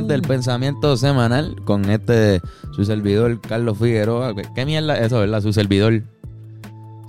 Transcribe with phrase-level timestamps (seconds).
[0.00, 2.40] más del pensamiento semanal con este
[2.72, 4.34] su servidor Carlos Figueroa.
[4.54, 5.40] ¿Qué mierda eso, verdad?
[5.40, 6.02] Su servidor.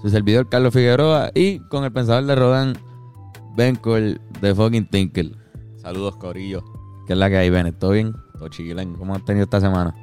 [0.02, 2.78] Su servidor Carlos Figueroa y con el pensador de Rodan,
[3.56, 5.36] Bencol de fucking Tinkle.
[5.78, 6.64] Saludos, Corillo.
[7.06, 7.78] ¿Qué es la que hay, Bennett?
[7.80, 8.14] ¿Todo bien?
[8.38, 8.96] Todo chilling.
[8.96, 9.94] ¿Cómo has tenido esta semana?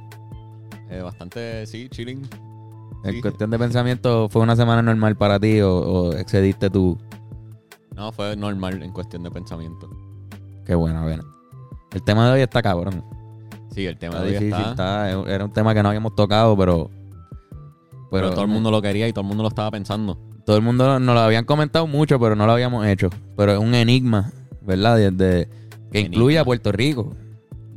[0.91, 2.23] Eh, bastante, sí, chilling.
[3.05, 3.21] En Sí.
[3.23, 6.99] cuestión de pensamiento, ¿fue una semana normal para ti o, o excediste tu...?
[7.95, 9.89] No, fue normal en cuestión de pensamiento.
[10.67, 11.25] Qué bueno, Bennett.
[11.97, 13.03] El tema de hoy está cabrón.
[13.71, 16.15] Sí, el tema Está de hoy difícil, está, está- era un tema que no habíamos
[16.15, 16.91] tocado, pero...
[18.11, 20.19] pero, todo el mundo lo quería y todo el mundo lo estaba pensando.
[20.45, 23.09] Todo el mundo nos lo habían comentado mucho, pero no lo habíamos hecho.
[23.35, 24.31] Pero es un enigma,
[24.61, 24.95] ¿verdad?
[24.97, 25.49] De, de-
[25.91, 26.15] que Enigma.
[26.17, 27.15] incluye a Puerto Rico.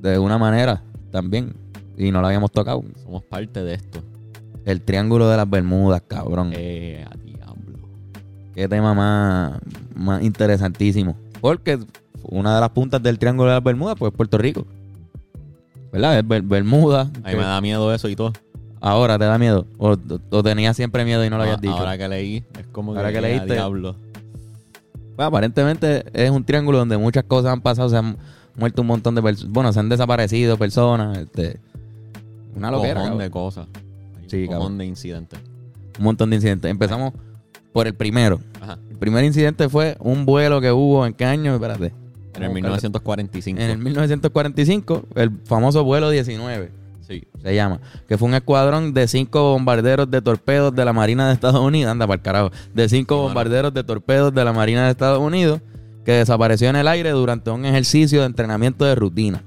[0.01, 1.53] De una manera también.
[1.97, 2.83] Y no lo habíamos tocado.
[3.05, 4.01] Somos parte de esto.
[4.65, 6.51] El Triángulo de las Bermudas, cabrón.
[6.53, 7.87] Eh, a diablo.
[8.53, 9.59] Qué tema más,
[9.95, 11.15] más interesantísimo.
[11.39, 11.79] Porque
[12.23, 14.65] una de las puntas del Triángulo de las Bermudas, pues Puerto Rico.
[15.91, 16.19] ¿Verdad?
[16.19, 17.01] Es Ber- Bermuda.
[17.23, 18.33] A que mí me da miedo eso y todo.
[18.81, 19.65] Ahora te da miedo.
[19.77, 19.97] O,
[20.29, 21.73] o tenías siempre miedo y no lo habías Ah, dicho.
[21.77, 23.53] Ahora que leí, es como Ahora que, que leíste.
[23.53, 23.95] diablo.
[25.15, 28.17] Pues, aparentemente es un triángulo donde muchas cosas han pasado, se han
[28.55, 31.59] muerto un montón de personas, bueno, se han desaparecido personas, este,
[32.55, 33.17] una Un loquera, cojón cabrón.
[33.25, 33.67] de cosas.
[34.27, 34.77] Sí, un cabrón.
[34.77, 35.39] de incidentes.
[35.97, 36.69] un montón de incidentes.
[36.71, 37.13] Empezamos
[37.73, 38.39] por el primero.
[38.61, 38.77] Ajá.
[38.89, 41.53] El primer incidente fue un vuelo que hubo, ¿en qué año?
[41.55, 41.91] Espérate.
[42.45, 42.91] En el Vamos a buscarlo.
[42.91, 43.61] 1945.
[43.61, 47.23] En el 1945, el famoso vuelo 19, Sí.
[47.41, 51.33] se llama, que fue un escuadrón de cinco bombarderos de torpedos de la Marina de
[51.33, 54.91] Estados Unidos, anda para el carajo, de cinco bombarderos de torpedos de la Marina de
[54.91, 55.59] Estados Unidos,
[56.05, 59.41] que desapareció en el aire durante un ejercicio de entrenamiento de rutina.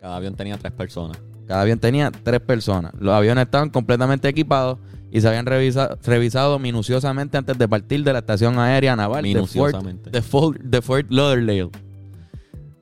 [0.00, 1.18] Cada avión tenía tres personas.
[1.46, 2.92] Cada avión tenía tres personas.
[3.00, 4.78] Los aviones estaban completamente equipados
[5.10, 9.32] y se habían revisa- revisado minuciosamente antes de partir de la estación aérea naval de
[9.32, 10.10] Fort, Minuciosamente.
[10.10, 11.70] de Fort, de Fort Lauderdale.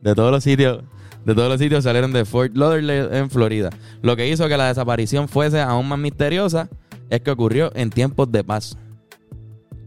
[0.01, 0.83] De todos los sitios,
[1.25, 3.71] de todos los sitios salieron de Fort Lauderdale en Florida.
[4.03, 6.69] Lo que hizo que la desaparición fuese aún más misteriosa
[7.11, 8.77] es que ocurrió en tiempos de paz.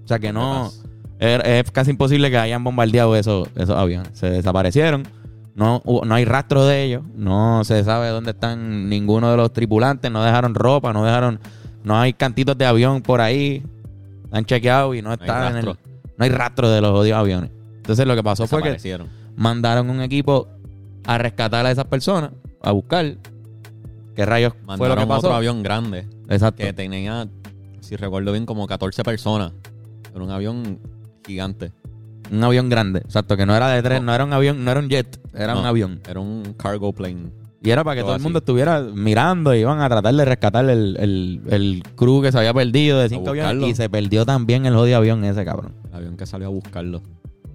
[0.04, 0.72] O sea que no
[1.20, 4.10] es, es casi imposible que hayan bombardeado esos, esos aviones.
[4.14, 5.04] Se desaparecieron.
[5.56, 7.04] No, no hay rastro de ellos.
[7.16, 10.10] No se sabe dónde están ninguno de los tripulantes.
[10.10, 11.40] No dejaron ropa, no dejaron.
[11.84, 13.64] No hay cantitos de avión por ahí.
[14.32, 15.66] Han chequeado y no están en el.
[15.66, 15.76] No
[16.26, 17.52] hay rastro de los odios aviones.
[17.76, 18.78] Entonces lo que pasó fue que.
[19.40, 20.48] Mandaron un equipo
[21.06, 23.16] a rescatar a esas personas, a buscar
[24.16, 25.28] qué rayos fue lo Mandaron que pasó.
[25.28, 26.62] otro avión grande Exacto.
[26.62, 27.28] que tenía,
[27.80, 29.54] si recuerdo bien, como 14 personas.
[30.14, 30.80] Era un avión
[31.26, 31.72] gigante.
[32.32, 33.00] Un avión grande.
[33.00, 35.54] Exacto, que no era de tren, no, era un avión, no era un jet, era
[35.54, 35.62] No.
[35.62, 36.02] un avión.
[36.08, 37.32] Era un cargo plane.
[37.62, 40.26] Y era para que Todo todo el mundo estuviera mirando y iban a tratar de
[40.26, 43.70] rescatar el, el, el crew que se había perdido de cinco aviones.
[43.70, 45.74] Y se perdió también el jodido avión ese, cabrón.
[45.90, 47.02] El avión que salió a buscarlo.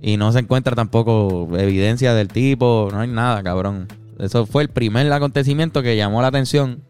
[0.07, 3.89] Y no se encuentra tampoco evidencia del tipo, no hay nada, cabrón.
[4.19, 6.83] Eso fue el primer acontecimiento que llamó la atención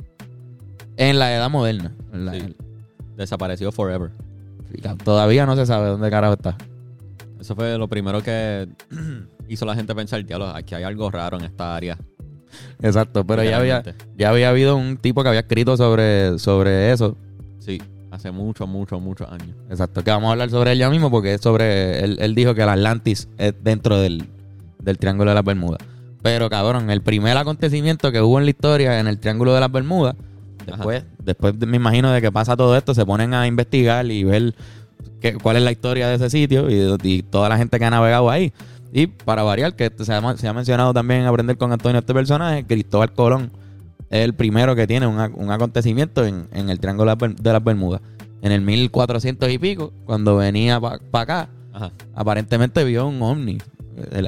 [0.97, 1.95] en la edad moderna.
[2.13, 2.57] La- Sí.
[3.17, 4.11] Desapareció forever.
[5.05, 6.57] Todavía no se sabe dónde carajo está.
[7.39, 8.67] Eso fue lo primero que
[9.49, 11.97] hizo la gente pensar, diablo, aquí hay algo raro en esta área.
[12.83, 13.85] Exacto, pero ya había,
[14.19, 17.17] ya había habido un tipo que había escrito sobre, sobre eso.
[17.61, 17.81] Sí,
[18.15, 19.55] hace muchos, muchos, muchos años.
[19.71, 22.03] Exacto, que vamos a hablar sobre él ya mismo porque es sobre.
[22.05, 24.25] Él, él dijo que el Atlantis es dentro del,
[24.79, 25.81] del Triángulo de las Bermudas.
[26.23, 29.71] Pero cabrón, el primer acontecimiento que hubo en la historia en el Triángulo de las
[29.71, 30.15] Bermudas,
[30.67, 34.25] después, después de- me imagino de que pasa todo esto, se ponen a investigar y
[34.25, 34.55] ver
[35.21, 37.91] qué- cuál es la historia de ese sitio y, y toda la gente que ha
[37.91, 38.53] navegado ahí.
[38.93, 42.15] Y para variar, que se ha, se ha mencionado también en Aprender con Antonio este
[42.15, 43.51] personaje, Cristóbal Colón
[44.19, 48.01] es el primero que tiene un, un acontecimiento en, en el Triángulo de las Bermudas.
[48.43, 51.91] En el 1400 y pico, cuando venía para acá, Ajá.
[52.15, 53.59] aparentemente vio un ovni.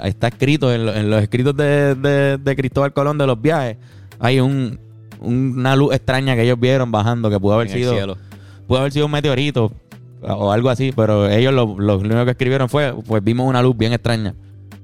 [0.05, 3.77] Está escrito en, lo- en los escritos de, de- de Cristóbal Colón de los viajes.
[4.19, 4.79] Hay un,
[5.21, 8.17] una luz extraña que ellos vieron bajando que pudo haber en el sido cielo.
[8.67, 9.73] pudo haber sido un meteorito
[10.23, 13.77] o algo así, pero ellos lo, lo único que escribieron fue, pues vimos una luz
[13.77, 14.35] bien extraña.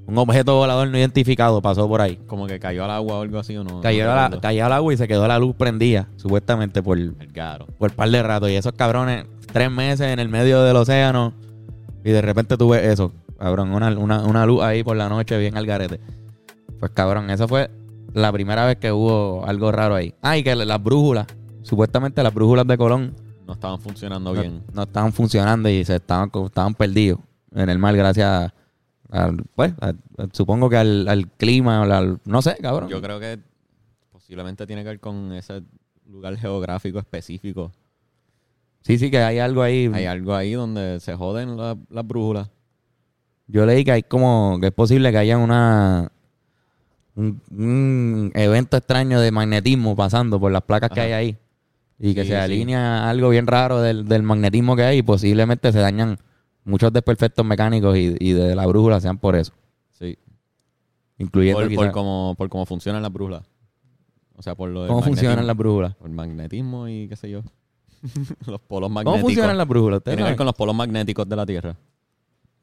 [0.05, 2.17] Un objeto volador no identificado pasó por ahí.
[2.27, 3.79] Como que cayó al agua o algo así o no.
[3.81, 4.41] Cayó, no a la- recuerdo.
[4.41, 7.67] cayó al agua y se quedó la luz prendida, supuestamente por, El garo.
[7.77, 8.49] por par de rato.
[8.49, 11.33] Y esos cabrones, tres meses en el medio del océano,
[12.03, 15.37] y de repente tú ves eso, cabrón, una, una, una luz ahí por la noche
[15.37, 16.01] bien al garete.
[16.79, 17.71] Pues cabrón, esa fue
[18.13, 20.13] la primera vez que hubo algo raro ahí.
[20.21, 21.27] Ah, y que las brújulas,
[21.61, 23.15] supuestamente las brújulas de Colón,
[23.47, 24.63] No estaban funcionando no, bien.
[24.73, 27.19] no estaban funcionando y se estaban, estaban perdidos
[27.55, 28.51] en el mar gracias
[29.13, 29.73] al, pues,
[30.31, 32.89] supongo que al, al clima, o al- no sé, cabrón.
[32.89, 33.39] Yo creo que
[34.11, 35.61] posiblemente tiene que ver con ese
[36.09, 37.71] lugar geográfico específico.
[38.81, 39.89] Sí, sí, que hay algo ahí.
[39.93, 42.49] Hay algo ahí donde se joden la- las brújulas.
[43.47, 46.11] Yo leí que hay como, que es posible que haya una,
[47.15, 51.37] un, un evento extraño de magnetismo pasando por las placas que hay ahí.
[51.99, 52.39] Y que Sí, se sí.
[52.41, 56.17] alinea algo bien raro del, del magnetismo que hay y posiblemente se dañan
[56.65, 59.53] muchos desperfectos mecánicos y, y de la brújula sean por eso.
[59.91, 60.17] Sí.
[61.17, 63.43] Incluyendo Por, por cómo, por cómo funcionan las brújulas.
[64.35, 65.95] O sea, por lo del cómo funcionan las brújulas.
[65.95, 67.41] Por magnetismo y qué sé yo.
[68.47, 69.21] los polos ¿Cómo magnéticos.
[69.21, 69.97] funcionan las brújulas?
[69.97, 71.75] ¿Ustedes Tiene que ver con los polos magnéticos de la Tierra.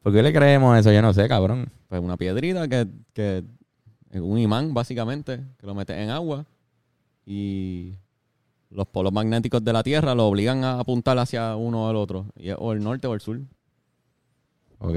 [0.03, 0.93] ¿Por qué le creemos eso?
[0.93, 1.71] Yo no sé, cabrón.
[1.89, 3.45] Pues una piedrita que, que
[4.11, 6.47] es un imán, básicamente, que lo metes en agua
[7.25, 7.95] y
[8.71, 12.27] los polos magnéticos de la Tierra lo obligan a apuntar hacia uno o el otro,
[12.37, 13.41] y es o el norte o el sur.
[14.81, 14.97] Ok.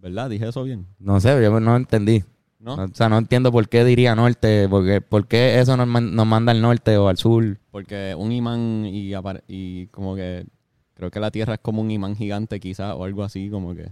[0.00, 0.30] ¿Verdad?
[0.30, 0.86] Dije eso bien.
[0.98, 2.22] No sé, yo no entendí.
[2.60, 2.74] ¿No?
[2.76, 6.50] O sea, no entiendo por qué diría norte, porque, por qué eso nos, nos manda
[6.52, 7.58] al norte o al sur.
[7.70, 10.46] Porque un imán y, como que
[10.94, 13.90] creo que la Tierra es como un imán gigante quizás o algo así, como que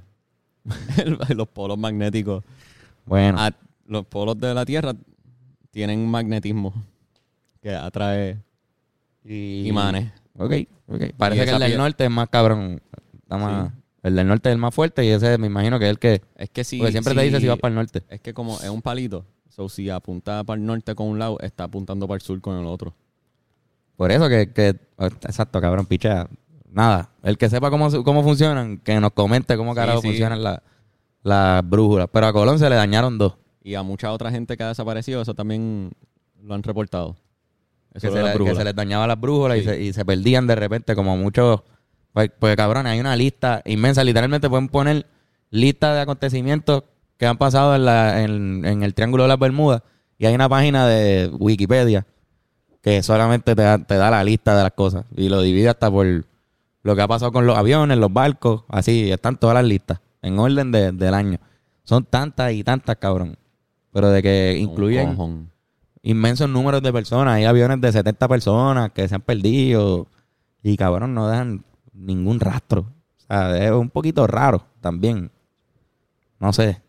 [1.34, 2.44] los polos magnéticos.
[3.04, 3.50] Bueno, Ah,
[3.86, 4.94] los polos de la Tierra
[5.70, 6.72] tienen un magnetismo
[7.60, 8.38] que atrae
[9.24, 10.12] y- imanes.
[10.38, 10.52] Ok,
[10.88, 11.02] ok.
[11.18, 12.80] Parece que el del norte es más cabrón.
[13.14, 13.78] Está más- Sí.
[14.02, 16.22] El del norte es el más fuerte y ese me imagino que es el que...
[16.36, 16.78] Es que si...
[16.78, 18.02] porque siempre te dice si vas para el norte.
[18.08, 21.38] Es que como es un palito, so, si apunta para el norte con un lado,
[21.40, 22.94] está apuntando para el sur con el otro.
[23.96, 24.52] Por eso que...
[24.52, 26.28] que exacto, cabrón, pichea.
[26.70, 27.10] Nada.
[27.22, 30.08] El que sepa cómo, cómo funcionan, que nos comente cómo Sí, carajo sí.
[30.08, 30.62] funcionan la-
[31.22, 32.08] las brújulas.
[32.12, 33.34] Pero a Colón se le dañaron dos.
[33.62, 35.92] Y a mucha otra gente que ha desaparecido, eso también
[36.42, 37.14] lo han reportado.
[37.94, 38.58] Eso que, se las le- que brújulas.
[38.58, 39.66] se les dañaba las brújulas y, Sí.
[39.68, 41.60] se, y se perdían de repente como muchos...
[42.12, 44.04] Pues, pues, cabrón, hay una lista inmensa.
[44.04, 45.06] Literalmente pueden poner
[45.50, 46.84] lista de acontecimientos
[47.16, 49.82] que han pasado en, la, en, en el Triángulo de las Bermudas
[50.18, 52.06] y hay una página de Wikipedia
[52.82, 55.90] que solamente te da, te da la lista de las cosas y lo divide hasta
[55.90, 56.06] por
[56.82, 60.38] lo que ha pasado con los aviones, los barcos, así, están todas las listas en
[60.38, 61.38] orden de- del año.
[61.84, 63.36] Son tantas y tantas, cabrón.
[63.92, 65.08] Pero de que incluyen
[66.02, 67.34] inmensos números de personas.
[67.34, 70.08] Hay aviones de 70 personas que se han perdido
[70.62, 72.80] y cabrón no dejan ningún rastro.
[73.18, 75.30] O sea, es un poquito raro también.
[76.40, 76.80] No sé.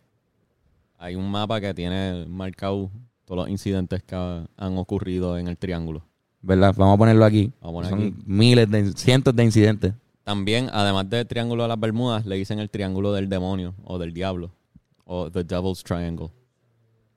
[0.98, 2.90] Hay un mapa que tiene marcado
[3.26, 6.04] todos los incidentes que ha- han ocurrido en el triángulo.
[6.42, 6.74] ¿Verdad?
[6.78, 7.52] Vamos a ponerlo aquí.
[7.62, 8.24] Vamos a Son poner aquí.
[8.26, 9.94] miles de cientos de incidentes.
[10.24, 14.14] También, además del triángulo de las Bermudas, le dicen el triángulo del demonio o del
[14.14, 14.52] diablo.
[15.06, 16.30] O The Devil's Triangle.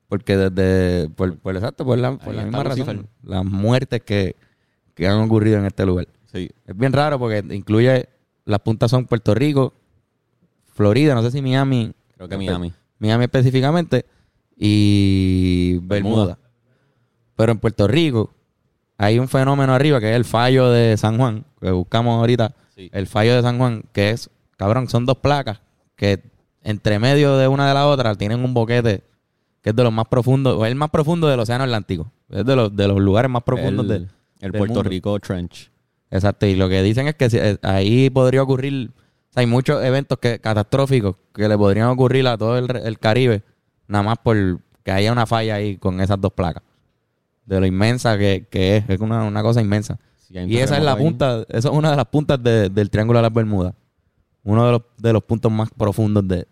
[0.09, 4.35] Porque desde, por, por exacto, por la, por misma razón, las muertes que,
[4.93, 6.07] que han ocurrido en este lugar.
[6.31, 6.49] Sí.
[6.65, 8.07] Es bien raro porque incluye,
[8.45, 9.73] las puntas son Puerto Rico,
[10.73, 12.73] Florida, no sé si Miami, Creo que Miami.
[12.99, 14.05] Miami específicamente,
[14.55, 16.15] y Bermuda.
[16.25, 16.39] Bermuda.
[17.35, 18.33] Pero en Puerto Rico
[18.97, 22.89] hay un fenómeno arriba que es el fallo de San Juan, que buscamos ahorita, Sí.
[22.93, 25.61] el fallo de San Juan, que es, cabrón, son dos placas
[25.95, 26.21] que
[26.63, 29.03] entre medio de una de la otra tienen un boquete
[29.63, 32.11] que es de los más profundos, o es el más profundo del Océano Atlántico.
[32.29, 34.09] Es de los, de los lugares más profundos el, del, el
[34.39, 34.89] del Puerto mundo.
[34.89, 35.71] Rico Trench.
[36.09, 39.45] Exacto, y lo que dicen es que si- eh, ahí podría ocurrir, o sea, hay
[39.47, 43.43] muchos eventos que, catastróficos que le podrían ocurrir a todo el, Caribe,
[43.87, 46.63] nada más por que haya una falla ahí con esas dos placas.
[47.45, 49.99] De lo inmensa que, que es, es una, una cosa inmensa.
[50.17, 52.89] Si Y esa es la ahí, punta, esa es una de las puntas de- del
[52.89, 53.73] Triángulo de las Bermudas.
[54.43, 56.47] Uno de los, de los puntos más profundos de,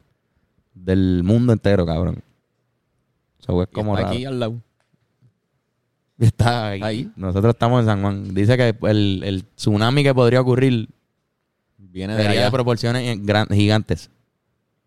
[0.74, 2.21] del mundo entero, cabrón.
[3.39, 4.55] So, es y como está aquí al lado.
[6.17, 6.81] Está ahí.
[6.81, 7.12] Ahí.
[7.15, 8.34] Nosotros estamos en San Juan.
[8.34, 10.88] Dice que el, el tsunami que podría ocurrir
[11.77, 12.45] Viene de allá.
[12.45, 14.10] de proporciones gran- gigantes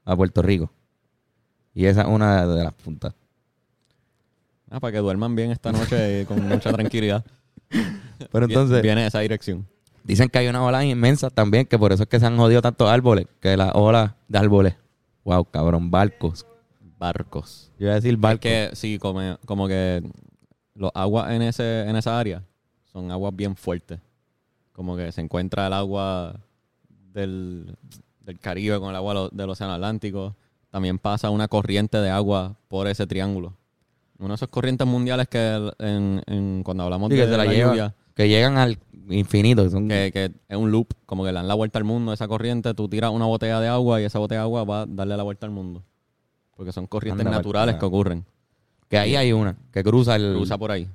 [0.04, 0.70] a Puerto Rico.
[1.74, 3.14] Y esa es una de las puntas.
[4.70, 7.24] Ah, para que duerman bien esta noche con mucha tranquilidad.
[8.32, 9.66] Pero entonces, Viene esa dirección.
[10.04, 12.60] dicen que hay una ola inmensa también, que por eso es que se han jodido
[12.62, 14.74] tantos árboles, que la ola de árboles.
[15.24, 16.46] Wow, cabrón, barcos.
[16.98, 17.70] Barcos.
[17.78, 18.40] Yo iba a decir Es barcos.
[18.40, 20.02] que sí, como, como que
[20.78, 22.42] los aguas en, ese, en esa área
[22.92, 23.98] son aguas bien fuertes.
[24.72, 26.34] Como que se encuentra el agua
[27.12, 27.76] del,
[28.20, 30.34] del Caribe con el agua lo- del Océano Atlántico.
[30.70, 33.54] También pasa una corriente de agua por ese triángulo.
[34.18, 37.52] Una de esas corrientes mundiales que en, en- cuando hablamos Sí, de que la la
[37.52, 37.70] lleva.
[37.70, 38.78] lluvia, que llegan al
[39.10, 39.64] infinito.
[39.64, 42.12] que son- que, que es un loop, como que le dan la vuelta al mundo,
[42.12, 44.86] esa corriente, tú tiras una botella de agua y esa botella de agua va a
[44.86, 45.82] darle la vuelta al mundo.
[46.56, 48.24] Porque son corrientes Anda naturales que ocurren.
[48.88, 50.34] Que ahí hay una, que cruza el...
[50.34, 50.88] Cruza por ahí.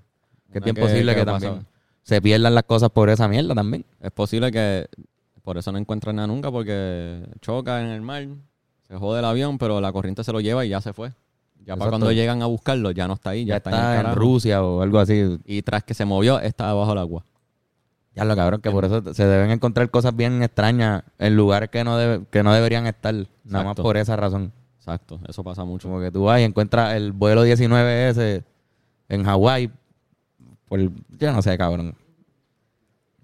[0.51, 1.65] que es bien posible que, también
[2.03, 3.85] se pierdan las cosas por esa mierda también.
[4.01, 4.87] Es posible que
[5.43, 8.27] por eso no encuentran nada nunca, porque choca en el mar,
[8.87, 11.09] se jode el avión, pero la corriente se lo lleva y ya se fue.
[11.59, 11.89] Ya para Exacto.
[11.91, 14.15] cuando llegan a buscarlo, ya no está ahí, ya, Ya, está, en, está.
[14.15, 15.37] Rusia o algo así.
[15.45, 17.23] Y tras que se movió, está bajo el agua.
[18.15, 21.83] Ya lo cabrón, que por eso se deben encontrar cosas bien extrañas en lugares que
[21.83, 23.15] no, debe- que no deberían estar.
[23.45, 24.51] Nada más por esa razón.
[24.83, 25.87] Exacto, eso pasa mucho.
[25.87, 28.43] Como que tú vas y encuentras el vuelo 19 ese
[29.07, 29.71] en Hawái,
[30.67, 31.95] por, yo no sé, cabrón.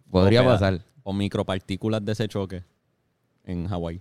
[0.10, 0.80] Podría O pasar.
[1.04, 2.64] O micropartículas de ese choque
[3.44, 4.00] en Hawái.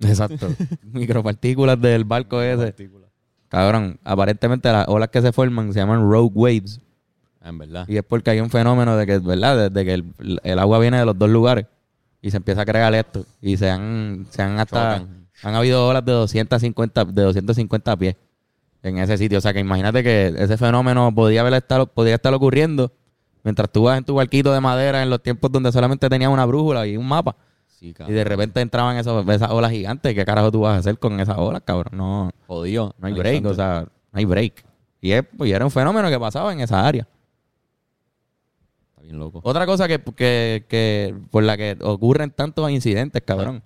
[0.00, 0.48] Exacto.
[0.92, 2.74] Micropartículas del barco ese.
[3.48, 6.82] Cabrón, aparentemente las olas que se forman se llaman rogue waves.
[7.40, 7.86] Ah, En verdad.
[7.88, 9.70] Y es porque hay un fenómeno de que, ¿verdad?
[9.70, 11.64] Desde que el, el agua viene de los dos lugares
[12.20, 13.24] y se empieza a crear esto.
[13.40, 14.98] Y se han, se han hasta.
[14.98, 15.19] Chocan.
[15.42, 18.16] Han habido olas de 250, de 250 pies
[18.82, 19.38] en ese sitio.
[19.38, 22.92] O sea que imagínate que ese fenómeno podía haber estado, podía estar ocurriendo
[23.42, 26.44] mientras tú vas en tu barquito de madera en los tiempos donde solamente tenías una
[26.44, 27.36] brújula y un mapa.
[27.66, 30.14] Sí, Y de repente entraban esos, esas olas gigantes.
[30.14, 31.96] ¿Qué carajo tú vas a hacer con esas olas, cabrón?
[31.96, 32.94] No, Jodido.
[32.98, 33.46] no hay break.
[33.46, 34.64] O sea, no hay break.
[35.00, 37.08] Y, es, y era un fenómeno que pasaba en esa área.
[38.90, 39.40] Está bien loco.
[39.42, 43.62] Otra cosa que, que, que por la que ocurren tantos incidentes, cabrón,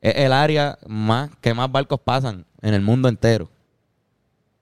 [0.00, 3.48] es el área más que más barcos pasan en el mundo entero.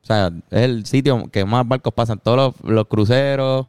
[0.03, 2.19] O sea, es el sitio que más barcos pasan.
[2.19, 3.67] Todos los, los cruceros,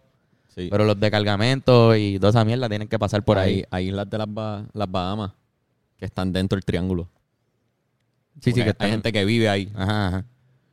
[0.50, 0.70] Sí.
[0.72, 3.66] pero los de cargamento y toda esa mierda tienen que pasar por ahí.
[3.72, 5.32] Hay, islas de las, Ba- las Bahamas
[5.98, 7.10] que están dentro del triángulo.
[8.42, 9.70] Sí, sí, que están- hay gente que vive ahí.
[9.76, 10.26] Ajá, ajá.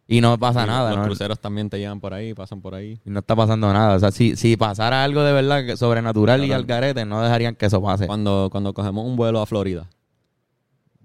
[0.06, 1.04] Y no pasa Y nada, Los ¿no?
[1.06, 3.00] cruceros también te llevan por ahí, pasan por ahí.
[3.04, 3.96] Y no está pasando nada.
[3.96, 7.66] O sea, si, si pasara algo de verdad sobrenatural y al garete, no dejarían que
[7.66, 8.06] eso pase.
[8.06, 9.88] Cuando, cuando cogemos un vuelo a Florida,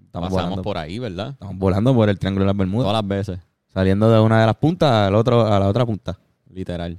[0.08, 1.30] Estamos pasamos volando, por ahí, ¿verdad?
[1.30, 2.84] estamos volando por el Triángulo de las Bermudas.
[2.88, 3.38] Todas las veces,
[3.72, 6.18] Saliendo de una de las puntas al otro, a la otra punta.
[6.52, 6.98] literal.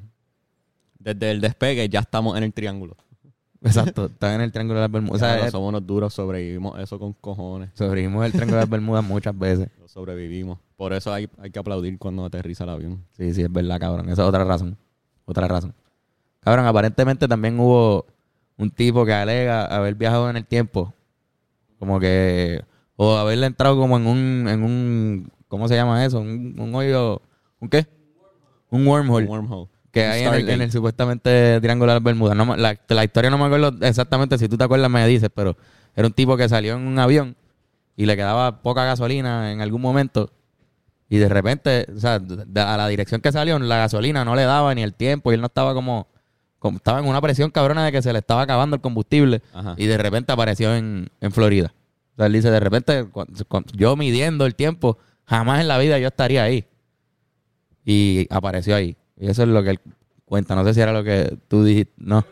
[0.99, 2.95] Desde el despegue ya estamos en el triángulo.
[3.61, 5.15] Exacto, está en el Triángulo de las Bermudas.
[5.15, 7.69] O sea, Claro, es- somos unos duros, sobrevivimos eso con cojones.
[7.73, 9.69] sobrevivimos el Triángulo de las Bermudas muchas veces.
[9.79, 10.59] Lo sobrevivimos.
[10.77, 13.03] Por eso hay, hay que aplaudir cuando aterriza el avión.
[13.17, 14.07] Sí, sí, es verdad, cabrón.
[14.09, 14.77] Esa es otra razón.
[15.25, 15.73] Otra razón.
[16.39, 18.05] Cabrón, aparentemente también hubo
[18.57, 20.93] un tipo que alega haber viajado en el tiempo.
[21.79, 22.63] Como que.
[23.01, 24.47] O haberle entrado como en un.
[24.49, 26.19] En un ¿Cómo se llama eso?
[26.19, 27.21] Un, un hoyo.
[27.61, 27.87] ¿Un qué?
[28.71, 29.25] Un wormhole.
[29.25, 29.69] Un wormhole.
[29.91, 32.35] que hay en el, en el supuestamente Triángulo de las Bermudas.
[32.35, 35.55] No, la, la historia no me acuerdo exactamente, si tú te acuerdas me dices, pero
[35.95, 37.35] era un tipo que salió en un avión
[37.95, 40.29] y le quedaba poca gasolina en algún momento
[41.09, 44.75] y de repente, o sea, a la dirección que salió, la gasolina no le daba
[44.75, 46.07] ni el tiempo y él no estaba como,
[46.59, 49.73] como- estaba en una presión cabrona de que se le estaba acabando el combustible Ajá.
[49.77, 51.73] y de repente apareció en, en Florida.
[52.19, 55.97] Sea, él dice, de repente, cu- cu- yo midiendo el tiempo, jamás en la vida
[55.99, 56.65] yo estaría ahí.
[57.85, 58.97] Y apareció ahí.
[59.17, 59.79] Y eso es lo que él
[60.25, 60.53] cuenta.
[60.55, 61.93] No sé si era lo que tú dijiste.
[61.97, 62.25] No.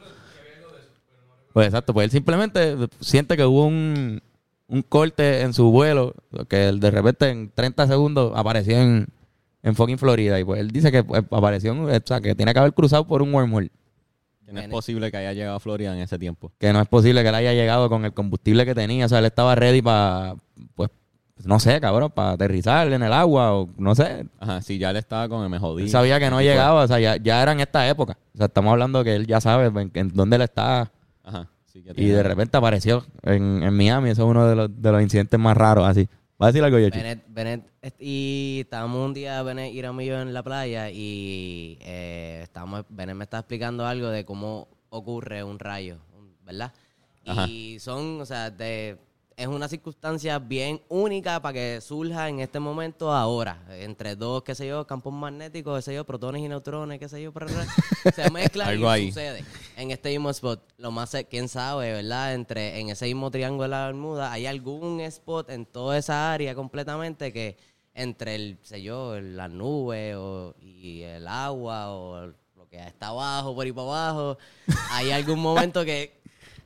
[1.53, 4.21] Pues exacto, pues él simplemente siente que hubo un,
[4.67, 6.13] un corte en su vuelo,
[6.49, 9.07] que de repente en 30 segundos apareció en,
[9.63, 10.39] en fucking Florida.
[10.39, 13.21] Y pues él dice que pues, apareció, o sea, que tiene que haber cruzado por
[13.23, 13.71] un wormhole.
[14.47, 16.53] Que no es posible que haya llegado a Florida en ese tiempo.
[16.57, 19.05] que no es posible que él haya llegado con el combustible que tenía.
[19.05, 20.35] O sea, él estaba ready para,
[20.73, 20.89] pues,
[21.43, 24.25] no sé, cabrón, para aterrizar en el agua o no sé.
[24.39, 25.83] Ajá, si ya él estaba con el me jodí.
[25.83, 28.17] Él sabía que no llegaba, o sea, ya, ya era en esta época.
[28.33, 30.91] O sea, estamos hablando que él ya sabe en, en dónde él está
[31.25, 31.49] Ajá.
[31.65, 34.11] sí que y de repente apareció en, en Miami.
[34.11, 36.07] Eso es uno de los, de los incidentes más raros, así.
[36.39, 36.99] ¿Va a decir algo, Yoshi?
[37.29, 37.65] Bennett,
[37.99, 43.23] y estábamos un día, Bennett y yo en la playa y eh, estábamos, Bennett me
[43.23, 45.97] está explicando algo de cómo ocurre un rayo,
[46.45, 46.73] ¿verdad?
[47.25, 47.47] Ajá.
[47.47, 48.97] Y son, o sea, de,
[49.37, 54.55] es una circunstancia bien única para que surja en este momento ahora, entre dos, qué
[54.55, 57.31] sé yo, campos magnéticos, qué sé yo, protones y neutrones, qué sé yo,
[58.15, 59.07] se mezclan Algo y ahí.
[59.09, 59.45] sucede
[59.77, 60.59] en este mismo spot.
[60.77, 62.33] Lo más, quién sabe, ¿verdad?
[62.33, 66.55] Entre en ese mismo triángulo de la Bermuda, hay algún spot en toda esa área
[66.55, 67.57] completamente que
[67.93, 72.25] entre el, sé yo, las nubes o, y el agua o
[72.55, 74.37] lo que está abajo, por ahí para abajo,
[74.89, 76.17] hay algún momento que,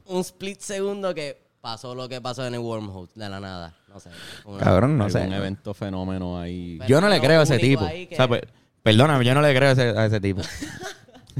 [0.06, 3.74] un split segundo que pasó lo que pasó en el wormhole de la nada.
[3.88, 4.10] No sé.
[4.46, 5.24] Una- Cabrón, no sé.
[5.24, 6.78] evento fenómeno ahí.
[6.80, 7.88] Pero- Yo no le creo a ese tipo.
[7.88, 8.42] que- O sea, pues,
[8.84, 10.42] perdóname, yo no le creo a ese, a ese tipo.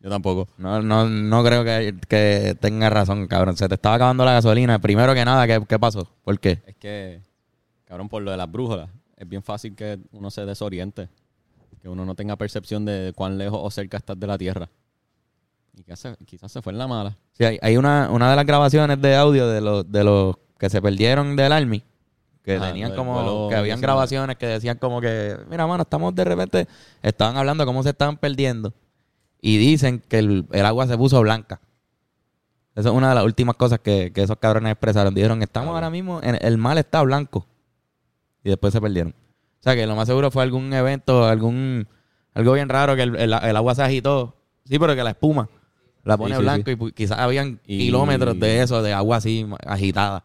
[0.00, 0.48] Yo tampoco.
[0.58, 3.56] No, no, no creo que, que tenga razón, cabrón.
[3.56, 4.80] Se te estaba acabando la gasolina.
[4.80, 6.08] Primero que nada, ¿qué, qué pasó?
[6.24, 6.60] ¿Por qué?
[6.66, 7.20] Es que,
[7.84, 11.08] cabrón, por lo de las brújulas, es bien fácil que uno se desoriente.
[11.80, 14.68] Que uno no tenga percepción de cuán lejos o cerca estás de la Tierra.
[15.74, 17.16] Y que se- quizás se fue en la mala.
[17.32, 20.68] Sí, hay, hay una, una de las grabaciones de audio de los, de los que
[20.70, 21.82] se perdieron del Army.
[22.42, 23.80] Que Ajá, tenían como, vuelo que habían 19.
[23.82, 26.66] grabaciones que decían como que, mira, mano, estamos de repente,
[27.00, 28.74] estaban hablando de cómo se estaban perdiendo.
[29.40, 31.60] Y dicen que el, el agua se puso blanca.
[32.74, 35.14] Esa es una de las últimas cosas que, que esos cabrones expresaron.
[35.14, 37.46] Dijeron, estamos ahora mismo, en, el mal está blanco.
[38.42, 39.12] Y después se perdieron.
[39.12, 41.86] O sea que lo más seguro fue algún evento, algún
[42.34, 44.36] algo bien raro que el, el- el agua se agitó.
[44.64, 45.48] Sí, pero que la espuma
[46.04, 46.76] la pone Sí, sí, blanco sí.
[46.80, 50.24] y quizás habían Y- kilómetros de eso, de agua así agitada.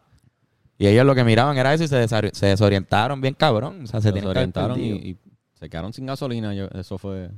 [0.78, 3.82] Y ellos lo que miraban era eso y se, desori- se desorientaron bien cabrón.
[3.84, 5.16] O sea, se, desorientaron y,
[5.54, 6.54] se quedaron sin gasolina.
[6.54, 7.30] Yo- eso fue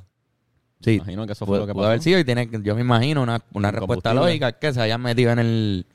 [0.83, 0.93] Sí.
[0.97, 1.89] Imagino que eso fue Pudo, lo que pudo pasó.
[1.91, 5.31] haber sido y tiene, yo me imagino una, una respuesta lógica que se hayan metido
[5.31, 5.87] en el...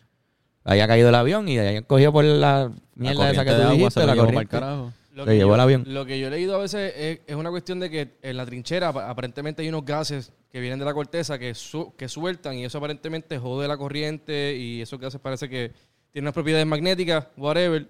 [0.63, 3.71] Haya caído el avión y hayan cogido por la La mierda esa que tú agua
[3.73, 4.47] dijiste, se lo la corriente.
[4.47, 4.93] carajo.
[5.13, 5.83] Lo Se que llevó yo- el avión.
[5.87, 8.45] Lo que yo he leído a veces es, es una cuestión de que en la
[8.45, 12.55] trinchera ap- aparentemente hay unos gases que vienen de la corteza que, su- que sueltan
[12.55, 15.73] y eso aparentemente jode la corriente y esos gases parece que
[16.11, 17.85] tienen unas propiedades magnéticas, whatever,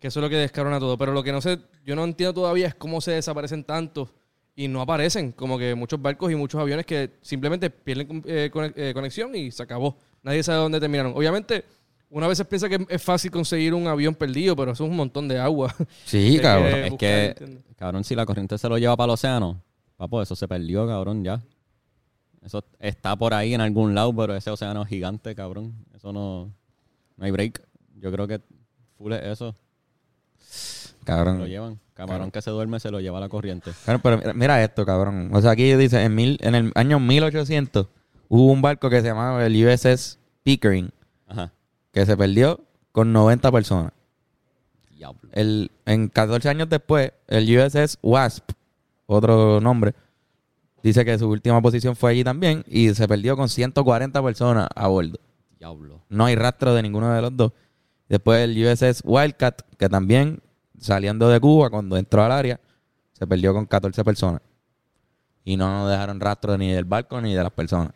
[0.00, 0.98] que eso es lo que descarona todo.
[0.98, 4.08] Pero lo que no sé, yo no entiendo todavía es cómo se desaparecen tantos
[4.56, 8.90] y no aparecen, como que muchos barcos y muchos aviones que simplemente pierden eh, eh,
[8.92, 9.96] conexión y se acabó.
[10.24, 11.12] Nadie sabe dónde terminaron.
[11.14, 11.64] Obviamente,
[12.10, 15.28] una vez piensa que es fácil conseguir un avión perdido, pero eso es un montón
[15.28, 15.72] de agua.
[16.04, 16.72] Sí, cabrón.
[16.72, 17.64] que Es buscar, que, ¿entiendes?
[17.76, 19.62] cabrón, si la corriente se lo lleva para el océano,
[19.96, 21.40] papo, eso se perdió, cabrón, ya.
[22.42, 25.74] Eso está por ahí en algún lado, pero ese océano es gigante, cabrón.
[25.94, 26.52] Eso no,
[27.16, 27.62] no hay break.
[27.96, 28.40] Yo creo que
[28.96, 29.54] full es eso.
[31.04, 31.38] Cabrón.
[31.38, 31.78] Lo llevan.
[31.94, 33.72] Camarón que se duerme se lo lleva la corriente.
[33.84, 35.30] Claro, pero mira, mira esto, cabrón.
[35.32, 37.88] O sea, aquí dice, en, mil, en el año 1800
[38.28, 40.90] hubo un barco que se llamaba el USS Pickering,
[41.26, 41.50] Ajá.
[41.92, 42.60] que se perdió
[42.92, 43.92] con 90 personas.
[44.94, 45.28] Diablo.
[45.32, 48.50] El, en 14 años después, el USS Wasp,
[49.06, 49.94] otro nombre,
[50.88, 54.88] dice que su última posición fue allí también y se perdió con 140 personas a
[54.88, 55.18] bordo.
[55.58, 56.02] Diablo.
[56.08, 57.52] No hay rastro de ninguno de los dos.
[58.08, 60.40] Después el USS Wildcat, que también
[60.78, 62.60] saliendo de Cuba, cuando entró al área,
[63.12, 64.40] se perdió con 14 personas.
[65.44, 67.92] Y no dejaron rastro ni del barco ni de las personas.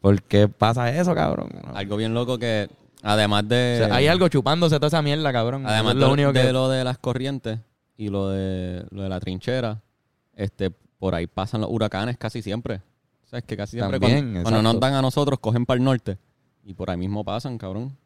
[0.00, 1.50] ¿Por qué pasa eso, cabrón?
[1.74, 2.68] Algo bien loco que,
[3.02, 3.80] además de...
[3.82, 5.66] O sea, hay algo chupándose toda esa mierda, cabrón.
[5.66, 6.52] Además es lo de, único de que...
[6.52, 7.60] lo de las corrientes
[7.96, 9.80] y lo de, lo de la trinchera,
[10.34, 10.72] este,
[11.02, 12.76] por ahí pasan los huracanes casi siempre.
[13.24, 15.78] O sea, es que casi siempre También, cuando, cuando nos dan a nosotros, cogen para
[15.78, 16.16] el norte.
[16.62, 17.96] Y por ahí mismo pasan, cabrón.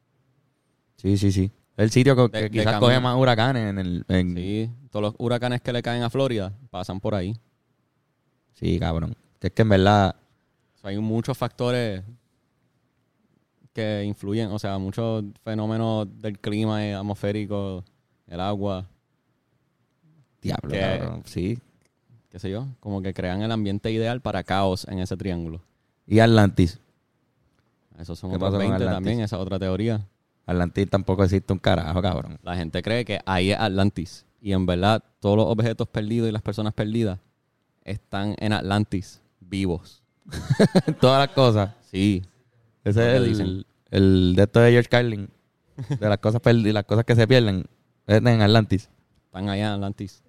[0.96, 1.50] Sí, sí, sí.
[1.76, 4.04] El sitio que, De- que de quizás coge más huracanes en el...
[4.08, 7.36] en- Sí, todos los huracanes que le caen a Florida pasan por ahí.
[8.54, 9.14] Sí, cabrón.
[9.38, 10.16] Que es que en verdad...
[10.76, 12.02] O sea, hay muchos factores
[13.74, 17.84] que influyen, o sea, muchos fenómenos del clima eh, atmosférico,
[18.26, 18.88] el agua,
[20.40, 21.22] Diablo, Que- cabrón.
[21.26, 21.58] Sí.
[22.30, 25.62] Qué sé yo, como que crean el ambiente ideal para caos en ese triángulo.
[26.06, 26.78] Y Atlantis.
[27.98, 28.94] Esos son ¿Qué otros pasó con 20 Atlantis?
[28.96, 30.06] también, esa otra teoría.
[30.44, 32.38] Atlantis tampoco existe un carajo, cabrón.
[32.42, 34.24] La gente cree que ahí es Atlantis.
[34.40, 37.18] Y en verdad, todos los objetos perdidos y las personas perdidas
[37.82, 40.02] están en Atlantis, vivos.
[41.00, 41.70] Todas las cosas.
[41.90, 42.22] Sí.
[42.84, 45.28] Ese es el, el de esto de George Carlin.
[45.88, 47.64] De las cosas perdidas, las cosas que se pierden.
[48.06, 48.88] En Atlantis.
[49.26, 50.22] Están allá en Atlantis.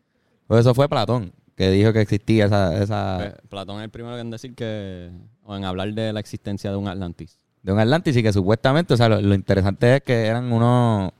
[0.48, 4.30] Pues eso fue Platón, que dijo que existía esa, esa Platón es el primero en
[4.30, 5.10] decir que,
[5.43, 7.39] o en hablar de la existencia de un Atlantis.
[7.63, 11.12] de un Atlantis y que supuestamente, o sea, lo, lo interesante es que eran unos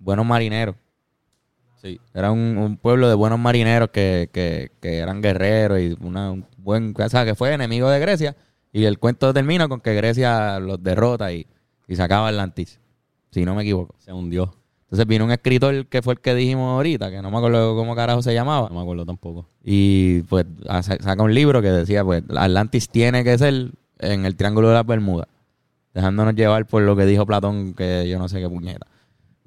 [0.00, 0.74] buenos marineros.
[1.76, 2.00] Sí.
[2.12, 6.44] Era un, un pueblo de buenos marineros que, que, que eran guerreros y una, un
[6.56, 8.36] buen, o sea, que fue enemigo de Grecia.
[8.72, 11.46] Y el cuento termina con que Grecia los derrota y,
[11.86, 12.80] y se acaba Atlantis,
[13.30, 13.94] si no me equivoco.
[13.98, 14.56] Se hundió.
[14.84, 17.96] Entonces vino un escritor que fue el que dijimos ahorita, que no me acuerdo cómo
[17.96, 18.68] carajo se llamaba.
[18.68, 19.48] No me acuerdo tampoco.
[19.64, 24.24] Y pues a- sa- saca un libro que decía, pues Atlantis tiene que ser en
[24.24, 25.26] el Triángulo de las Bermudas.
[25.94, 28.86] Dejándonos llevar por lo que dijo Platón, que yo no sé qué puñeta.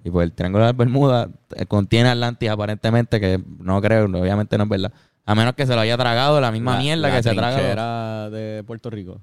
[0.04, 4.58] Y pues el Triángulo de las Bermudas eh, contiene Atlantis aparentemente, que no creo, obviamente
[4.58, 4.92] no es verdad.
[5.26, 7.56] A menos que se lo haya tragado la misma La- mierda la que se traga.
[7.58, 9.20] trinchera de Puerto Rico.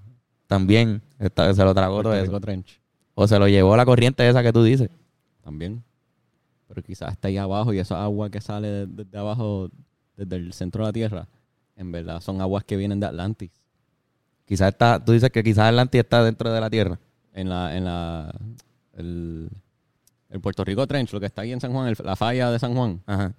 [0.46, 2.40] También está- se lo tragó Puerto todo Rico eso.
[2.40, 2.81] Trench.
[3.14, 4.90] O se lo llevó la corriente esa que tú dices.
[5.42, 5.83] También.
[6.68, 9.68] Pero quizás está ahí abajo y esa agua que sale de- desde abajo,
[10.16, 11.29] desde el centro de la Tierra,
[11.77, 13.50] en verdad son aguas que vienen de Atlantis.
[14.46, 16.98] Quizás está, tú dices que quizás Atlantis está dentro de la Tierra.
[17.33, 18.35] En la, en la,
[18.94, 19.48] el,
[20.31, 22.59] el Puerto Rico Trench, lo que está ahí en San Juan, el- la falla de
[22.59, 23.31] San Juan, Ajá.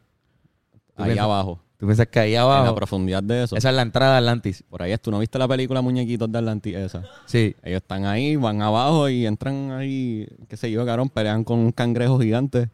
[0.96, 2.76] ¿Tú ahí piensas- abajo, ¿Tú piensas que ahí en la abajo?
[2.76, 3.56] profundidad de eso.
[3.58, 4.64] Esa es la entrada de Atlantis.
[4.70, 7.04] Por ahí es, tú no viste la película Muñequitos de Atlantis esa.
[7.26, 7.54] Sí.
[7.64, 11.72] Ellos están ahí, van abajo y entran ahí, qué sé yo, cabrón, pelean con un
[11.74, 12.70] cangrejo gigante.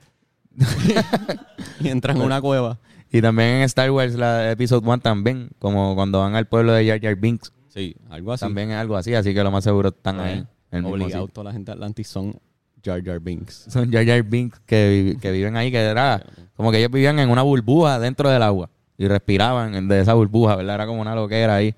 [1.80, 2.78] y entran a una cueva.
[3.12, 6.88] Y también en Star Wars, la Episode 1 también, como cuando van al pueblo de
[6.88, 8.42] Jar Jar Binks, Sí, algo así.
[8.46, 10.46] también es algo así, así que lo más seguro están ahí.
[10.72, 12.36] en el Obligado, toda la gente de Atlantis son
[12.84, 13.66] Jar Jar Binks.
[13.70, 16.22] Son Jar Jar Binks que, que viven ahí, que era
[16.56, 20.56] como que ellos vivían en una burbuja dentro del agua y respiraban de esa burbuja,
[20.56, 20.76] ¿verdad?
[20.76, 21.74] Era como una loquera ahí.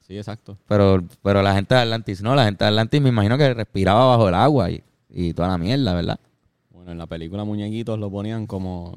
[0.00, 0.56] Sí, exacto.
[0.68, 4.06] Pero, pero la gente de Atlantis, no, la gente de Atlantis me imagino que respiraba
[4.06, 6.18] bajo el agua y, y toda la mierda, ¿verdad?
[6.86, 8.96] Bueno, en la película Muñequitos lo ponían como,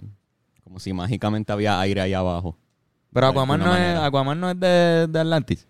[0.64, 2.56] como si mágicamente había aire ahí abajo.
[3.12, 3.98] Pero Aquaman no, es.
[3.98, 5.68] Aquaman no es de, de Atlantis,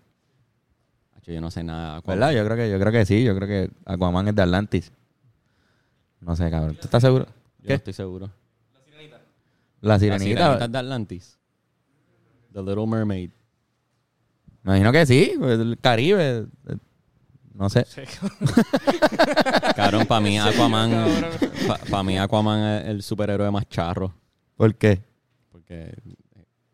[1.16, 1.92] Hacho, Yo no sé nada.
[1.92, 2.18] de Aquaman.
[2.20, 2.32] ¿verdad?
[2.34, 4.92] Yo creo que, yo creo que sí, yo creo que Aquaman es de Atlantis.
[6.20, 6.74] No sé, cabrón.
[6.74, 7.24] ¿Tú estás seguro?
[7.24, 7.68] Yo ¿Qué?
[7.70, 8.30] no estoy seguro.
[9.80, 10.24] La La sirenita.
[10.26, 11.38] sirenita es de Atlantis.
[12.52, 13.30] The Little Mermaid.
[14.62, 16.46] Me imagino que sí, pues, el Caribe.
[16.68, 16.76] eh,
[17.54, 17.84] No sé.
[19.76, 21.06] Cabrón, para mí Aquaman,
[21.90, 24.14] para mí Aquaman es el superhéroe más charro.
[24.56, 25.02] ¿Por qué?
[25.50, 25.92] Porque,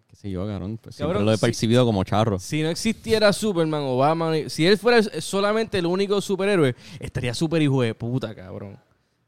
[0.07, 2.39] qué sé yo, cabrón, pues siempre Cabrón, lo he percibido como charro.
[2.39, 7.63] Si no existiera Superman o Batman, si él fuera solamente el único superhéroe, estaría súper
[7.63, 8.77] hijo de puta, cabrón.